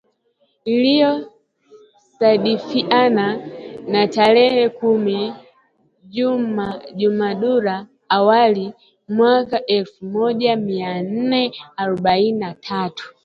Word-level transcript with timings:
ILIYO 0.73 1.11
SADIFIANA 2.17 3.27
NA 3.91 4.01
TAREHE 4.15 4.65
KUMI 4.77 5.19
JUMADUL 6.99 7.65
AWAL 8.17 8.57
MWAKA 9.15 9.57
ELFU 9.75 9.99
MJA 10.15 10.53
MIA 10.65 10.91
NNE 11.17 11.43
AROBAINI 11.83 12.31
NA 12.41 12.49
TATU 12.65 13.05